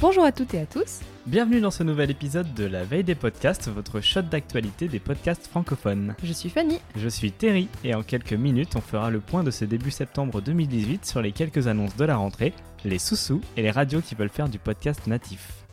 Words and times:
Bonjour 0.00 0.24
à 0.24 0.32
toutes 0.32 0.54
et 0.54 0.60
à 0.60 0.64
tous. 0.64 1.00
Bienvenue 1.26 1.60
dans 1.60 1.70
ce 1.70 1.82
nouvel 1.82 2.10
épisode 2.10 2.54
de 2.54 2.64
La 2.64 2.84
Veille 2.84 3.04
des 3.04 3.14
podcasts, 3.14 3.68
votre 3.68 4.00
shot 4.00 4.22
d'actualité 4.22 4.88
des 4.88 4.98
podcasts 4.98 5.46
francophones. 5.46 6.14
Je 6.24 6.32
suis 6.32 6.48
Fanny. 6.48 6.78
Je 6.96 7.06
suis 7.06 7.32
Terry 7.32 7.68
et 7.84 7.94
en 7.94 8.02
quelques 8.02 8.32
minutes 8.32 8.76
on 8.76 8.80
fera 8.80 9.10
le 9.10 9.20
point 9.20 9.44
de 9.44 9.50
ce 9.50 9.66
début 9.66 9.90
septembre 9.90 10.40
2018 10.40 11.04
sur 11.04 11.20
les 11.20 11.32
quelques 11.32 11.66
annonces 11.66 11.96
de 11.96 12.06
la 12.06 12.16
rentrée, 12.16 12.54
les 12.86 12.98
sous-sous 12.98 13.42
et 13.58 13.62
les 13.62 13.70
radios 13.70 14.00
qui 14.00 14.14
veulent 14.14 14.30
faire 14.30 14.48
du 14.48 14.58
podcast 14.58 15.06
natif. 15.06 15.66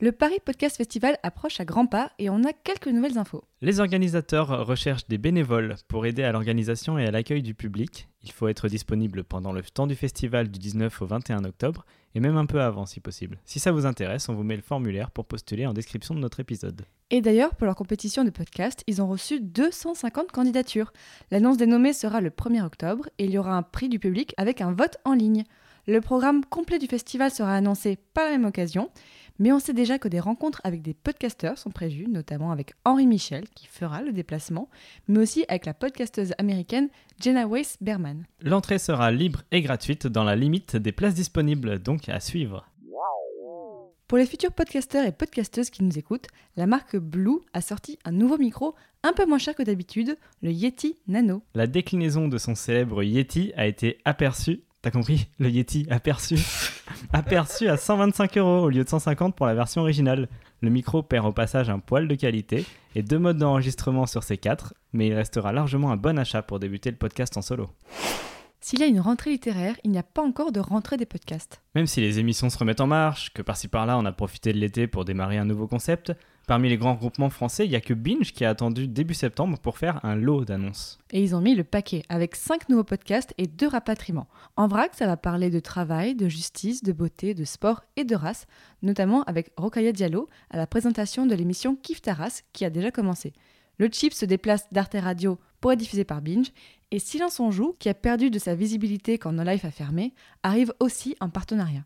Le 0.00 0.10
Paris 0.10 0.40
Podcast 0.44 0.76
Festival 0.76 1.18
approche 1.22 1.60
à 1.60 1.64
grands 1.64 1.86
pas 1.86 2.10
et 2.18 2.28
on 2.28 2.42
a 2.42 2.52
quelques 2.52 2.88
nouvelles 2.88 3.16
infos. 3.16 3.44
Les 3.60 3.78
organisateurs 3.78 4.66
recherchent 4.66 5.06
des 5.06 5.18
bénévoles 5.18 5.76
pour 5.86 6.04
aider 6.04 6.24
à 6.24 6.32
l'organisation 6.32 6.98
et 6.98 7.06
à 7.06 7.12
l'accueil 7.12 7.44
du 7.44 7.54
public. 7.54 8.08
Il 8.24 8.32
faut 8.32 8.48
être 8.48 8.66
disponible 8.66 9.22
pendant 9.22 9.52
le 9.52 9.62
temps 9.62 9.86
du 9.86 9.94
festival 9.94 10.48
du 10.48 10.58
19 10.58 11.00
au 11.00 11.06
21 11.06 11.44
octobre 11.44 11.86
et 12.16 12.20
même 12.20 12.36
un 12.36 12.46
peu 12.46 12.60
avant 12.60 12.86
si 12.86 12.98
possible. 12.98 13.38
Si 13.44 13.60
ça 13.60 13.70
vous 13.70 13.86
intéresse, 13.86 14.28
on 14.28 14.34
vous 14.34 14.42
met 14.42 14.56
le 14.56 14.62
formulaire 14.62 15.12
pour 15.12 15.26
postuler 15.26 15.64
en 15.64 15.72
description 15.72 16.16
de 16.16 16.20
notre 16.20 16.40
épisode. 16.40 16.82
Et 17.10 17.20
d'ailleurs, 17.20 17.54
pour 17.54 17.66
leur 17.66 17.76
compétition 17.76 18.24
de 18.24 18.30
podcast, 18.30 18.82
ils 18.88 19.00
ont 19.00 19.06
reçu 19.06 19.38
250 19.38 20.32
candidatures. 20.32 20.92
L'annonce 21.30 21.56
des 21.56 21.66
nommés 21.66 21.92
sera 21.92 22.20
le 22.20 22.30
1er 22.30 22.64
octobre 22.64 23.08
et 23.18 23.26
il 23.26 23.30
y 23.30 23.38
aura 23.38 23.56
un 23.56 23.62
prix 23.62 23.88
du 23.88 24.00
public 24.00 24.34
avec 24.38 24.60
un 24.60 24.72
vote 24.72 24.96
en 25.04 25.14
ligne. 25.14 25.44
Le 25.86 26.00
programme 26.00 26.44
complet 26.44 26.78
du 26.78 26.86
festival 26.86 27.30
sera 27.30 27.54
annoncé 27.54 27.98
par 28.14 28.24
la 28.24 28.30
même 28.30 28.46
occasion 28.46 28.90
mais 29.38 29.52
on 29.52 29.58
sait 29.58 29.72
déjà 29.72 29.98
que 29.98 30.08
des 30.08 30.20
rencontres 30.20 30.60
avec 30.64 30.82
des 30.82 30.94
podcasteurs 30.94 31.58
sont 31.58 31.70
prévues, 31.70 32.06
notamment 32.08 32.52
avec 32.52 32.74
Henri 32.84 33.06
Michel, 33.06 33.48
qui 33.54 33.66
fera 33.66 34.02
le 34.02 34.12
déplacement, 34.12 34.68
mais 35.08 35.18
aussi 35.18 35.44
avec 35.48 35.66
la 35.66 35.74
podcasteuse 35.74 36.34
américaine 36.38 36.88
Jenna 37.20 37.46
Weiss 37.46 37.76
Berman. 37.80 38.26
L'entrée 38.40 38.78
sera 38.78 39.10
libre 39.10 39.42
et 39.50 39.60
gratuite 39.60 40.06
dans 40.06 40.24
la 40.24 40.36
limite 40.36 40.76
des 40.76 40.92
places 40.92 41.14
disponibles, 41.14 41.80
donc 41.80 42.08
à 42.08 42.20
suivre. 42.20 42.68
Pour 44.06 44.18
les 44.18 44.26
futurs 44.26 44.52
podcasteurs 44.52 45.04
et 45.04 45.12
podcasteuses 45.12 45.70
qui 45.70 45.82
nous 45.82 45.98
écoutent, 45.98 46.28
la 46.56 46.66
marque 46.66 46.96
Blue 46.96 47.40
a 47.54 47.60
sorti 47.60 47.98
un 48.04 48.12
nouveau 48.12 48.38
micro 48.38 48.74
un 49.02 49.14
peu 49.14 49.26
moins 49.26 49.38
cher 49.38 49.54
que 49.56 49.62
d'habitude, 49.62 50.16
le 50.42 50.52
Yeti 50.52 50.96
Nano. 51.08 51.42
La 51.54 51.66
déclinaison 51.66 52.28
de 52.28 52.38
son 52.38 52.54
célèbre 52.54 53.02
Yeti 53.02 53.52
a 53.56 53.66
été 53.66 53.98
aperçue 54.04 54.62
T'as 54.84 54.90
compris 54.90 55.28
Le 55.38 55.48
Yeti 55.48 55.86
aperçu. 55.88 56.36
aperçu 57.14 57.68
à 57.68 57.78
125 57.78 58.36
euros 58.36 58.64
au 58.64 58.68
lieu 58.68 58.84
de 58.84 58.88
150 58.90 59.34
pour 59.34 59.46
la 59.46 59.54
version 59.54 59.80
originale. 59.80 60.28
Le 60.60 60.68
micro 60.68 61.02
perd 61.02 61.24
au 61.24 61.32
passage 61.32 61.70
un 61.70 61.78
poil 61.78 62.06
de 62.06 62.14
qualité 62.14 62.66
et 62.94 63.02
deux 63.02 63.18
modes 63.18 63.38
d'enregistrement 63.38 64.04
sur 64.04 64.22
ces 64.24 64.36
quatre, 64.36 64.74
mais 64.92 65.06
il 65.06 65.14
restera 65.14 65.54
largement 65.54 65.90
un 65.90 65.96
bon 65.96 66.18
achat 66.18 66.42
pour 66.42 66.58
débuter 66.58 66.90
le 66.90 66.98
podcast 66.98 67.34
en 67.38 67.40
solo. 67.40 67.70
S'il 68.60 68.80
y 68.80 68.82
a 68.82 68.86
une 68.86 69.00
rentrée 69.00 69.30
littéraire, 69.30 69.74
il 69.84 69.90
n'y 69.90 69.96
a 69.96 70.02
pas 70.02 70.20
encore 70.20 70.52
de 70.52 70.60
rentrée 70.60 70.98
des 70.98 71.06
podcasts. 71.06 71.62
Même 71.74 71.86
si 71.86 72.02
les 72.02 72.18
émissions 72.18 72.50
se 72.50 72.58
remettent 72.58 72.82
en 72.82 72.86
marche, 72.86 73.32
que 73.32 73.40
par-ci 73.40 73.68
par-là 73.68 73.96
on 73.96 74.04
a 74.04 74.12
profité 74.12 74.52
de 74.52 74.58
l'été 74.58 74.86
pour 74.86 75.06
démarrer 75.06 75.38
un 75.38 75.46
nouveau 75.46 75.66
concept, 75.66 76.12
Parmi 76.46 76.68
les 76.68 76.76
grands 76.76 76.94
groupements 76.94 77.30
français, 77.30 77.64
il 77.64 77.70
n'y 77.70 77.76
a 77.76 77.80
que 77.80 77.94
Binge 77.94 78.32
qui 78.32 78.44
a 78.44 78.50
attendu 78.50 78.86
début 78.86 79.14
septembre 79.14 79.58
pour 79.58 79.78
faire 79.78 80.04
un 80.04 80.14
lot 80.14 80.44
d'annonces. 80.44 80.98
Et 81.10 81.22
ils 81.22 81.34
ont 81.34 81.40
mis 81.40 81.54
le 81.54 81.64
paquet 81.64 82.02
avec 82.10 82.36
5 82.36 82.68
nouveaux 82.68 82.84
podcasts 82.84 83.32
et 83.38 83.46
2 83.46 83.66
rapatriements. 83.66 84.28
En 84.56 84.68
vrac, 84.68 84.92
ça 84.94 85.06
va 85.06 85.16
parler 85.16 85.48
de 85.48 85.60
travail, 85.60 86.14
de 86.14 86.28
justice, 86.28 86.82
de 86.82 86.92
beauté, 86.92 87.32
de 87.32 87.44
sport 87.44 87.82
et 87.96 88.04
de 88.04 88.14
race, 88.14 88.46
notamment 88.82 89.22
avec 89.22 89.52
Rokaya 89.56 89.92
Diallo 89.92 90.28
à 90.50 90.58
la 90.58 90.66
présentation 90.66 91.24
de 91.24 91.34
l'émission 91.34 91.76
Kif 91.76 92.02
Taras 92.02 92.42
qui 92.52 92.66
a 92.66 92.70
déjà 92.70 92.90
commencé. 92.90 93.32
Le 93.78 93.88
chip 93.90 94.12
se 94.12 94.26
déplace 94.26 94.70
d'Arte 94.70 94.96
Radio 95.00 95.38
pour 95.60 95.72
être 95.72 95.78
diffusé 95.78 96.04
par 96.04 96.20
Binge 96.20 96.52
et 96.90 96.98
Silence 96.98 97.40
on 97.40 97.50
joue, 97.50 97.74
qui 97.78 97.88
a 97.88 97.94
perdu 97.94 98.30
de 98.30 98.38
sa 98.38 98.54
visibilité 98.54 99.16
quand 99.16 99.32
No 99.32 99.42
Life 99.42 99.64
a 99.64 99.70
fermé, 99.70 100.12
arrive 100.42 100.72
aussi 100.78 101.16
en 101.20 101.30
partenariat. 101.30 101.84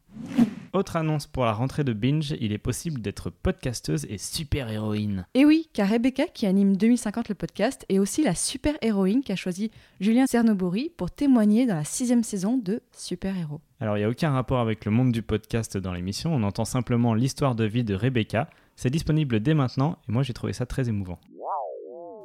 Autre 0.75 0.97
annonce 0.97 1.27
pour 1.27 1.45
la 1.45 1.53
rentrée 1.53 1.83
de 1.83 1.95
Binge, 1.95 2.35
il 2.41 2.53
est 2.53 2.59
possible 2.59 3.01
d'être 3.01 3.31
podcasteuse 3.31 4.07
et 4.11 4.19
super-héroïne. 4.19 5.27
Et 5.35 5.47
oui, 5.47 5.71
car 5.73 5.89
Rebecca, 5.89 6.27
qui 6.27 6.47
anime 6.47 6.77
2050 6.77 7.31
le 7.31 7.35
podcast, 7.35 7.87
est 7.89 7.99
aussi 7.99 8.23
la 8.23 8.35
super-héroïne 8.35 9.23
qu'a 9.23 9.37
choisi 9.37 9.71
Julien 10.01 10.27
Cernobori 10.27 10.93
pour 10.97 11.11
témoigner 11.11 11.67
dans 11.67 11.77
la 11.77 11.85
sixième 11.85 12.23
saison 12.23 12.59
de 12.59 12.83
Super-héros. 12.93 13.61
Alors 13.81 13.97
il 13.97 14.01
n'y 14.01 14.05
a 14.05 14.11
aucun 14.11 14.31
rapport 14.31 14.61
avec 14.61 14.85
le 14.85 14.91
monde 14.91 15.13
du 15.13 15.23
podcast 15.23 15.79
dans 15.79 15.93
l'émission, 15.93 16.35
on 16.35 16.43
entend 16.43 16.65
simplement 16.65 17.15
l'histoire 17.15 17.55
de 17.55 17.65
vie 17.65 17.85
de 17.85 17.95
Rebecca. 17.95 18.51
C'est 18.77 18.91
disponible 18.91 19.41
dès 19.41 19.55
maintenant 19.55 19.99
et 20.09 20.13
moi 20.13 20.23
j'ai 20.23 20.35
trouvé 20.35 20.53
ça 20.53 20.67
très 20.67 20.89
émouvant. 20.89 21.19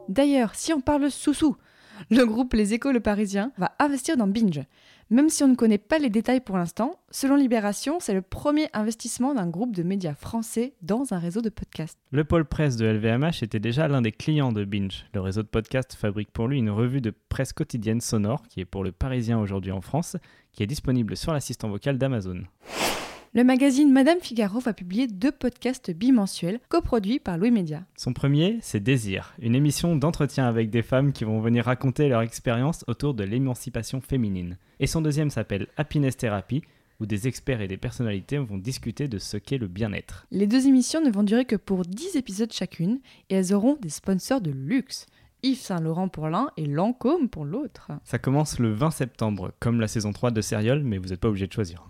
D'ailleurs, 0.10 0.54
si 0.56 0.74
on 0.74 0.82
parle 0.82 1.10
sous-sous, 1.10 1.56
le 2.10 2.26
groupe 2.26 2.54
Les 2.54 2.74
Échos 2.74 2.92
Le 2.92 3.00
Parisien 3.00 3.52
va 3.58 3.74
investir 3.80 4.18
dans 4.18 4.28
Binge. 4.28 4.62
Même 5.10 5.30
si 5.30 5.44
on 5.44 5.48
ne 5.48 5.56
connaît 5.56 5.78
pas 5.78 6.00
les 6.00 6.10
détails 6.10 6.40
pour 6.40 6.58
l'instant, 6.58 7.00
selon 7.12 7.36
Libération, 7.36 7.98
c'est 8.00 8.14
le 8.14 8.22
premier 8.22 8.68
investissement 8.74 9.34
d'un 9.34 9.48
groupe 9.48 9.76
de 9.76 9.84
médias 9.84 10.16
français 10.16 10.74
dans 10.82 11.14
un 11.14 11.20
réseau 11.20 11.42
de 11.42 11.50
podcasts. 11.50 12.00
Le 12.12 12.24
pôle 12.24 12.46
presse 12.46 12.78
de 12.78 12.86
LVMH 12.86 13.44
était 13.44 13.60
déjà 13.60 13.88
l'un 13.88 14.02
des 14.02 14.12
clients 14.12 14.52
de 14.52 14.66
Binge. 14.66 15.06
Le 15.14 15.22
réseau 15.22 15.44
de 15.44 15.48
podcasts 15.48 15.94
fabrique 15.94 16.32
pour 16.32 16.48
lui 16.48 16.58
une 16.58 16.70
revue 16.70 17.02
de 17.02 17.14
presse 17.30 17.54
quotidienne 17.54 18.02
sonore 18.02 18.48
qui 18.48 18.62
est 18.62 18.66
pour 18.66 18.84
le 18.84 18.92
Parisien 18.92 19.40
aujourd'hui 19.40 19.72
en 19.72 19.82
France, 19.82 20.18
qui 20.52 20.64
est 20.64 20.68
disponible 20.68 21.16
sur 21.16 21.34
l'assistant 21.34 21.70
vocal 21.70 21.98
d'Amazon. 21.98 22.44
Le 23.36 23.44
magazine 23.44 23.92
Madame 23.92 24.20
Figaro 24.22 24.60
va 24.60 24.74
publier 24.74 25.08
deux 25.08 25.32
podcasts 25.32 25.90
bimensuels 25.90 26.60
coproduits 26.70 27.18
par 27.18 27.40
Louis 27.40 27.50
Média. 27.50 27.82
Son 27.98 28.14
premier, 28.14 28.60
c'est 28.62 28.80
Désir, 28.80 29.34
une 29.42 29.56
émission 29.56 29.96
d'entretien 29.96 30.46
avec 30.46 30.70
des 30.70 30.84
femmes 30.84 31.12
qui 31.12 31.24
vont 31.24 31.42
venir 31.42 31.66
raconter 31.66 32.08
leur 32.08 32.22
expérience 32.22 32.86
autour 32.88 33.16
de 33.16 33.24
l'émancipation 33.24 34.02
féminine. 34.02 34.60
Et 34.80 34.86
son 34.86 35.02
deuxième 35.02 35.32
s'appelle 35.32 35.66
Happiness 35.78 36.16
Therapy, 36.16 36.62
où 37.00 37.08
des 37.08 37.28
experts 37.28 37.62
et 37.62 37.68
des 37.68 37.78
personnalités 37.78 38.38
vont 38.38 38.60
discuter 38.60 39.08
de 39.08 39.18
ce 39.18 39.38
qu'est 39.38 39.58
le 39.58 39.68
bien-être. 39.68 40.28
Les 40.30 40.46
deux 40.46 40.68
émissions 40.68 41.02
ne 41.02 41.10
vont 41.10 41.24
durer 41.24 41.46
que 41.46 41.56
pour 41.56 41.86
10 41.86 42.16
épisodes 42.16 42.54
chacune 42.54 43.00
et 43.32 43.36
elles 43.38 43.56
auront 43.56 43.80
des 43.82 43.90
sponsors 43.90 44.42
de 44.42 44.52
luxe. 44.52 45.08
Yves 45.42 45.58
Saint-Laurent 45.58 46.08
pour 46.08 46.30
l'un 46.30 46.52
et 46.56 46.68
Lancôme 46.68 47.30
pour 47.30 47.46
l'autre. 47.46 47.90
Ça 48.04 48.20
commence 48.20 48.60
le 48.60 48.72
20 48.72 48.92
septembre, 48.92 49.54
comme 49.60 49.82
la 49.82 49.88
saison 49.88 50.14
3 50.14 50.30
de 50.30 50.42
Serial, 50.42 50.84
mais 50.84 51.00
vous 51.00 51.08
n'êtes 51.08 51.20
pas 51.20 51.30
obligé 51.30 51.48
de 51.48 51.54
choisir. 51.54 51.90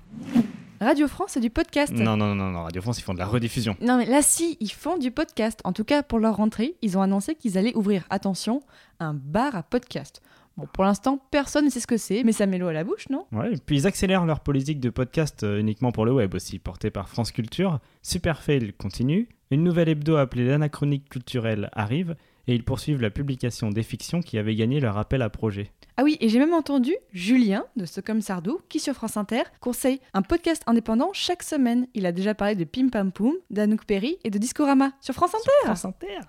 Radio 0.83 1.07
France, 1.07 1.31
c'est 1.33 1.39
du 1.39 1.49
podcast. 1.49 1.93
Non, 1.93 2.17
non, 2.17 2.35
non, 2.35 2.51
non, 2.51 2.63
Radio 2.63 2.81
France, 2.81 2.99
ils 2.99 3.03
font 3.03 3.13
de 3.13 3.19
la 3.19 3.25
rediffusion. 3.25 3.75
Non, 3.81 3.97
mais 3.97 4.05
là, 4.05 4.21
si, 4.21 4.57
ils 4.59 4.71
font 4.71 4.97
du 4.97 5.11
podcast. 5.11 5.59
En 5.63 5.73
tout 5.73 5.83
cas, 5.83 6.03
pour 6.03 6.19
leur 6.19 6.35
rentrée, 6.35 6.75
ils 6.81 6.97
ont 6.97 7.01
annoncé 7.01 7.35
qu'ils 7.35 7.57
allaient 7.57 7.75
ouvrir, 7.75 8.03
attention, 8.09 8.61
un 8.99 9.13
bar 9.13 9.55
à 9.55 9.63
podcast. 9.63 10.21
Bon, 10.57 10.67
pour 10.71 10.83
l'instant, 10.83 11.19
personne 11.31 11.65
ne 11.65 11.69
sait 11.69 11.79
ce 11.79 11.87
que 11.87 11.97
c'est, 11.97 12.23
mais 12.23 12.31
ça 12.31 12.45
met 12.45 12.59
l'eau 12.59 12.67
à 12.67 12.73
la 12.73 12.83
bouche, 12.83 13.09
non? 13.09 13.25
Ouais, 13.31 13.53
et 13.53 13.57
puis 13.57 13.77
ils 13.77 13.87
accélèrent 13.87 14.25
leur 14.25 14.41
politique 14.41 14.79
de 14.79 14.91
podcast 14.91 15.43
euh, 15.43 15.59
uniquement 15.59 15.91
pour 15.91 16.05
le 16.05 16.13
web 16.13 16.35
aussi, 16.35 16.59
portée 16.59 16.91
par 16.91 17.09
France 17.09 17.31
Culture. 17.31 17.79
Superfail 18.03 18.73
continue, 18.73 19.29
une 19.49 19.63
nouvelle 19.63 19.89
hebdo 19.89 20.15
appelée 20.15 20.45
l'anachronique 20.45 21.09
culturelle 21.09 21.69
arrive, 21.73 22.15
et 22.47 22.55
ils 22.55 22.63
poursuivent 22.63 23.01
la 23.01 23.09
publication 23.09 23.69
des 23.69 23.83
fictions 23.83 24.21
qui 24.21 24.37
avaient 24.37 24.55
gagné 24.55 24.79
leur 24.79 24.97
appel 24.97 25.21
à 25.21 25.29
projet. 25.29 25.71
Ah 25.97 26.03
oui, 26.03 26.17
et 26.19 26.29
j'ai 26.29 26.39
même 26.39 26.53
entendu 26.53 26.95
Julien 27.11 27.65
de 27.75 27.85
Stockholm 27.85 28.21
Sardou, 28.21 28.59
qui 28.67 28.79
sur 28.79 28.93
France 28.93 29.17
Inter 29.17 29.43
conseille 29.59 29.99
un 30.13 30.23
podcast 30.23 30.63
indépendant 30.65 31.11
chaque 31.13 31.43
semaine. 31.43 31.87
Il 31.93 32.05
a 32.05 32.11
déjà 32.11 32.33
parlé 32.33 32.55
de 32.55 32.63
Pim 32.63 32.89
Pam 32.89 33.11
Poum, 33.11 33.33
d'Anouk 33.49 33.85
Perry 33.85 34.17
et 34.23 34.29
de 34.29 34.37
Discorama 34.37 34.91
sur 35.01 35.13
France 35.13 35.35
Inter. 35.35 35.65
France 35.65 35.85
Inter. 35.85 36.19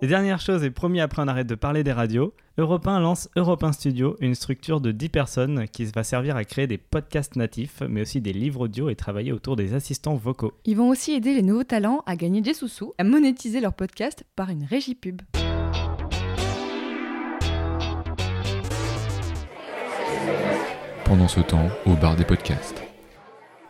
Et 0.00 0.06
dernière 0.06 0.40
chose, 0.40 0.62
et 0.62 0.70
promis 0.70 1.00
après 1.00 1.22
on 1.22 1.28
arrête 1.28 1.48
de 1.48 1.56
parler 1.56 1.82
des 1.82 1.92
radios, 1.92 2.32
Europe 2.56 2.86
1 2.86 3.00
lance 3.00 3.28
Europe 3.34 3.64
1 3.64 3.72
Studio, 3.72 4.16
une 4.20 4.36
structure 4.36 4.80
de 4.80 4.92
10 4.92 5.08
personnes 5.08 5.68
qui 5.68 5.84
va 5.86 6.04
servir 6.04 6.36
à 6.36 6.44
créer 6.44 6.68
des 6.68 6.78
podcasts 6.78 7.34
natifs, 7.34 7.82
mais 7.88 8.02
aussi 8.02 8.20
des 8.20 8.32
livres 8.32 8.60
audio 8.60 8.90
et 8.90 8.94
travailler 8.94 9.32
autour 9.32 9.56
des 9.56 9.74
assistants 9.74 10.14
vocaux. 10.14 10.52
Ils 10.64 10.76
vont 10.76 10.88
aussi 10.88 11.12
aider 11.12 11.34
les 11.34 11.42
nouveaux 11.42 11.64
talents 11.64 12.04
à 12.06 12.14
gagner 12.14 12.40
des 12.40 12.54
sous-sous, 12.54 12.94
à 12.96 13.02
monétiser 13.02 13.60
leur 13.60 13.74
podcast 13.74 14.24
par 14.36 14.50
une 14.50 14.64
régie 14.64 14.94
pub. 14.94 15.20
pendant 21.08 21.26
ce 21.26 21.40
temps 21.40 21.70
au 21.86 21.94
bar 21.94 22.16
des 22.16 22.24
podcasts. 22.26 22.82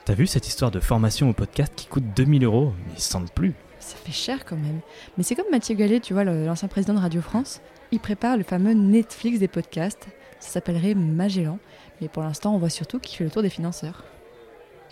T'as 0.05 0.15
vu 0.15 0.27
cette 0.27 0.49
histoire 0.49 0.73
de 0.73 0.81
formation 0.81 1.31
au 1.31 1.33
podcast 1.33 1.73
qui 1.77 1.87
coûte 1.87 2.03
2000 2.17 2.45
euros? 2.45 2.73
Ils 2.97 3.01
sentent 3.01 3.33
plus. 3.33 3.55
Ça 3.81 3.97
fait 3.97 4.13
cher 4.13 4.45
quand 4.45 4.57
même. 4.57 4.81
Mais 5.17 5.23
c'est 5.23 5.35
comme 5.35 5.51
Mathieu 5.51 5.75
Gallet, 5.75 6.01
tu 6.01 6.13
vois, 6.13 6.25
l'ancien 6.25 6.69
président 6.69 6.95
de 6.95 7.01
Radio 7.01 7.21
France. 7.21 7.61
Il 7.93 8.01
prépare 8.01 8.37
le 8.37 8.43
fameux 8.43 8.73
Netflix 8.73 9.39
des 9.39 9.49
podcasts. 9.49 10.07
Ça 10.41 10.51
s'appellerait 10.51 10.95
Magellan. 10.95 11.59
Mais 12.01 12.09
pour 12.09 12.23
l'instant, 12.23 12.55
on 12.55 12.59
voit 12.59 12.71
surtout 12.71 12.99
qu'il 12.99 13.17
fait 13.17 13.25
le 13.25 13.31
tour 13.31 13.43
des 13.43 13.51
financeurs. 13.51 14.05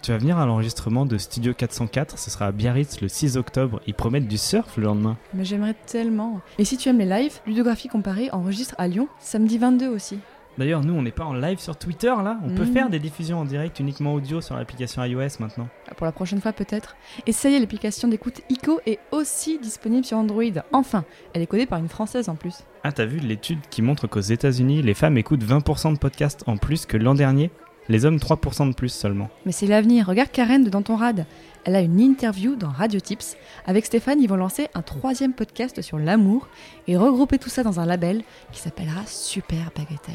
Tu 0.02 0.12
vas 0.12 0.18
venir 0.18 0.38
à 0.38 0.46
l'enregistrement 0.46 1.06
de 1.06 1.18
Studio 1.18 1.52
404, 1.54 2.18
ce 2.18 2.30
sera 2.30 2.46
à 2.46 2.52
Biarritz 2.52 3.00
le 3.00 3.08
6 3.08 3.36
octobre. 3.36 3.80
Ils 3.86 3.94
promettent 3.94 4.28
du 4.28 4.38
surf 4.38 4.76
le 4.76 4.84
lendemain. 4.84 5.16
Mais 5.34 5.44
j'aimerais 5.44 5.74
tellement. 5.86 6.40
Et 6.58 6.64
si 6.64 6.76
tu 6.76 6.88
aimes 6.88 6.98
les 6.98 7.06
lives, 7.06 7.40
Ludographie 7.46 7.88
Comparée 7.88 8.30
enregistre 8.30 8.74
à 8.78 8.88
Lyon, 8.88 9.08
samedi 9.18 9.58
22 9.58 9.88
aussi. 9.88 10.18
D'ailleurs, 10.58 10.82
nous, 10.82 10.94
on 10.94 11.02
n'est 11.02 11.10
pas 11.10 11.24
en 11.24 11.34
live 11.34 11.58
sur 11.58 11.76
Twitter 11.76 12.08
là. 12.24 12.38
On 12.44 12.48
peut 12.48 12.64
Mhm. 12.64 12.72
faire 12.72 12.90
des 12.90 12.98
diffusions 12.98 13.40
en 13.40 13.44
direct 13.44 13.78
uniquement 13.80 14.14
audio 14.14 14.40
sur 14.40 14.56
l'application 14.56 15.04
iOS 15.04 15.38
maintenant. 15.40 15.68
Ah, 15.90 15.94
Pour 15.94 16.06
la 16.06 16.12
prochaine 16.12 16.40
fois 16.40 16.52
peut-être. 16.52 16.96
Et 17.26 17.32
ça 17.32 17.50
y 17.50 17.54
est, 17.54 17.60
l'application 17.60 18.08
d'écoute 18.08 18.40
ICO 18.48 18.80
est 18.86 18.98
aussi 19.12 19.58
disponible 19.58 20.04
sur 20.04 20.16
Android. 20.16 20.42
Enfin, 20.72 21.04
elle 21.34 21.42
est 21.42 21.46
codée 21.46 21.66
par 21.66 21.78
une 21.78 21.88
Française 21.88 22.28
en 22.28 22.36
plus. 22.36 22.64
Ah, 22.84 22.92
t'as 22.92 23.04
vu 23.04 23.18
l'étude 23.18 23.58
qui 23.70 23.82
montre 23.82 24.06
qu'aux 24.06 24.20
États-Unis, 24.20 24.82
les 24.82 24.94
femmes 24.94 25.18
écoutent 25.18 25.42
20% 25.44 25.92
de 25.92 25.98
podcasts 25.98 26.42
en 26.46 26.56
plus 26.56 26.86
que 26.86 26.96
l'an 26.96 27.14
dernier? 27.14 27.50
Les 27.88 28.04
hommes 28.04 28.18
3% 28.18 28.66
de 28.66 28.74
plus 28.74 28.88
seulement. 28.88 29.28
Mais 29.44 29.52
c'est 29.52 29.66
l'avenir. 29.68 30.08
Regarde 30.08 30.30
Karen 30.32 30.64
de 30.64 30.70
Dans 30.70 30.82
ton 30.82 30.96
rad. 30.96 31.24
Elle 31.64 31.76
a 31.76 31.80
une 31.80 32.00
interview 32.00 32.56
dans 32.56 32.68
Radio 32.70 32.98
Tips. 32.98 33.36
Avec 33.64 33.84
Stéphane, 33.86 34.20
ils 34.20 34.28
vont 34.28 34.34
lancer 34.36 34.66
un 34.74 34.82
troisième 34.82 35.32
podcast 35.32 35.80
sur 35.82 35.96
l'amour 35.98 36.48
et 36.88 36.96
regrouper 36.96 37.38
tout 37.38 37.48
ça 37.48 37.62
dans 37.62 37.78
un 37.78 37.86
label 37.86 38.22
qui 38.50 38.60
s'appellera 38.60 39.02
Super 39.06 39.70
Bagatelle. 39.76 40.14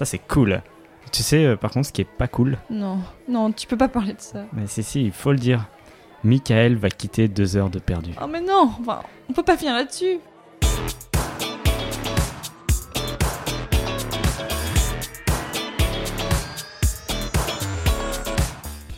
Ça 0.00 0.06
c'est 0.06 0.18
cool. 0.18 0.62
Tu 1.12 1.22
sais, 1.22 1.44
euh, 1.44 1.56
par 1.56 1.72
contre, 1.72 1.88
ce 1.88 1.92
qui 1.92 2.00
est 2.00 2.06
pas 2.06 2.26
cool, 2.26 2.56
Non, 2.70 3.00
non, 3.28 3.52
tu 3.52 3.66
peux 3.66 3.76
pas 3.76 3.88
parler 3.88 4.14
de 4.14 4.20
ça. 4.22 4.46
mais 4.54 4.66
si, 4.66 4.82
si, 4.82 5.04
il 5.04 5.12
faut 5.12 5.30
le 5.30 5.36
dire. 5.38 5.66
Michael 6.24 6.76
va 6.76 6.88
quitter 6.88 7.28
deux 7.28 7.58
heures 7.58 7.68
de 7.68 7.78
perdu. 7.80 8.12
Oh 8.18 8.26
mais 8.26 8.40
non, 8.40 8.72
enfin, 8.80 9.02
on 9.28 9.34
peut 9.34 9.42
pas 9.42 9.58
finir 9.58 9.74
là-dessus. 9.74 10.18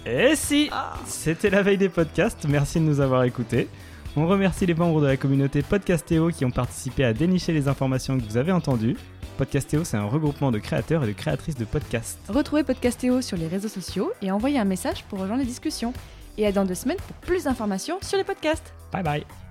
Et 0.06 0.36
si 0.36 0.70
C'était 1.04 1.50
la 1.50 1.62
veille 1.62 1.78
des 1.78 1.88
podcasts, 1.88 2.46
merci 2.48 2.78
de 2.78 2.84
nous 2.84 3.00
avoir 3.00 3.24
écoutés. 3.24 3.66
On 4.14 4.28
remercie 4.28 4.66
les 4.66 4.74
membres 4.74 5.00
de 5.00 5.06
la 5.08 5.16
communauté 5.16 5.62
Podcastéo 5.62 6.28
qui 6.28 6.44
ont 6.44 6.52
participé 6.52 7.04
à 7.04 7.12
dénicher 7.12 7.52
les 7.52 7.66
informations 7.66 8.16
que 8.16 8.22
vous 8.22 8.36
avez 8.36 8.52
entendues. 8.52 8.96
Podcastéo, 9.42 9.82
c'est 9.82 9.96
un 9.96 10.04
regroupement 10.04 10.52
de 10.52 10.60
créateurs 10.60 11.02
et 11.02 11.08
de 11.08 11.12
créatrices 11.12 11.56
de 11.56 11.64
podcasts. 11.64 12.16
Retrouvez 12.28 12.62
Podcastéo 12.62 13.20
sur 13.22 13.36
les 13.36 13.48
réseaux 13.48 13.66
sociaux 13.66 14.12
et 14.22 14.30
envoyez 14.30 14.60
un 14.60 14.64
message 14.64 15.02
pour 15.08 15.18
rejoindre 15.18 15.40
les 15.40 15.48
discussions. 15.48 15.92
Et 16.38 16.46
à 16.46 16.52
dans 16.52 16.64
deux 16.64 16.76
semaines 16.76 16.96
pour 17.08 17.16
plus 17.16 17.42
d'informations 17.42 17.98
sur 18.02 18.18
les 18.18 18.24
podcasts. 18.24 18.72
Bye 18.92 19.02
bye 19.02 19.41